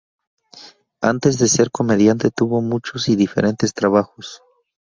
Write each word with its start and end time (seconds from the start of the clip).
Antes 1.03 1.37
de 1.37 1.47
ser 1.47 1.69
comediante 1.69 2.31
tuvo 2.35 2.59
muchos 2.63 3.07
y 3.07 3.15
diferentes 3.15 3.71
trabajos. 3.75 4.41